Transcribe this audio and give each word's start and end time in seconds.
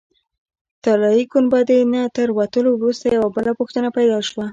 طلایي 0.83 1.23
ګنبدې 1.31 1.79
نه 1.93 2.01
تر 2.15 2.27
وتلو 2.37 2.69
وروسته 2.75 3.05
یوه 3.15 3.29
بله 3.35 3.51
پوښتنه 3.59 3.89
پیدا 3.97 4.17
شوه. 4.29 4.45